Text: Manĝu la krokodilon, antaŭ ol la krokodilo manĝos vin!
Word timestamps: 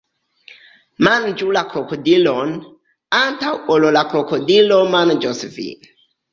Manĝu 1.07 1.49
la 1.57 1.63
krokodilon, 1.73 2.57
antaŭ 3.21 3.53
ol 3.77 3.89
la 3.99 4.05
krokodilo 4.17 4.83
manĝos 4.99 5.47
vin! 5.61 5.91